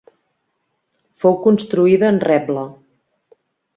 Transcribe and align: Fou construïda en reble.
Fou 1.25 1.37
construïda 1.45 2.11
en 2.15 2.21
reble. 2.27 2.65